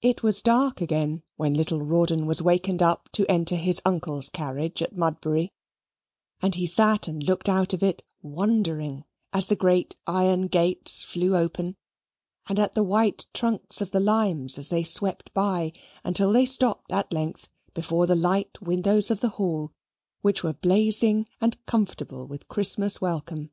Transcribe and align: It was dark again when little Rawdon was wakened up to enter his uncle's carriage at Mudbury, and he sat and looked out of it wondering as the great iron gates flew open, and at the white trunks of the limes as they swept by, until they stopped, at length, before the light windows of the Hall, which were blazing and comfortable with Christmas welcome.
It 0.00 0.22
was 0.22 0.40
dark 0.40 0.80
again 0.80 1.22
when 1.36 1.52
little 1.52 1.82
Rawdon 1.82 2.24
was 2.24 2.40
wakened 2.40 2.82
up 2.82 3.10
to 3.12 3.30
enter 3.30 3.56
his 3.56 3.82
uncle's 3.84 4.30
carriage 4.30 4.80
at 4.80 4.96
Mudbury, 4.96 5.52
and 6.40 6.54
he 6.54 6.64
sat 6.64 7.06
and 7.06 7.22
looked 7.22 7.46
out 7.46 7.74
of 7.74 7.82
it 7.82 8.02
wondering 8.22 9.04
as 9.34 9.44
the 9.44 9.54
great 9.54 9.94
iron 10.06 10.46
gates 10.48 11.02
flew 11.04 11.36
open, 11.36 11.76
and 12.48 12.58
at 12.58 12.72
the 12.72 12.82
white 12.82 13.26
trunks 13.34 13.82
of 13.82 13.90
the 13.90 14.00
limes 14.00 14.56
as 14.56 14.70
they 14.70 14.82
swept 14.82 15.34
by, 15.34 15.74
until 16.02 16.32
they 16.32 16.46
stopped, 16.46 16.90
at 16.90 17.12
length, 17.12 17.46
before 17.74 18.06
the 18.06 18.16
light 18.16 18.62
windows 18.62 19.10
of 19.10 19.20
the 19.20 19.28
Hall, 19.36 19.70
which 20.22 20.42
were 20.42 20.54
blazing 20.54 21.26
and 21.42 21.62
comfortable 21.66 22.26
with 22.26 22.48
Christmas 22.48 23.02
welcome. 23.02 23.50